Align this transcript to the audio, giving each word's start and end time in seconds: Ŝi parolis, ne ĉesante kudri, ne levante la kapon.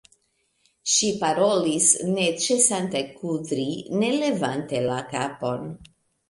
Ŝi 0.93 1.09
parolis, 1.23 1.89
ne 2.13 2.25
ĉesante 2.45 3.03
kudri, 3.19 3.67
ne 4.01 4.11
levante 4.17 4.83
la 4.89 4.97
kapon. 5.13 5.71